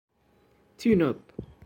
[0.79, 1.21] Tune Up!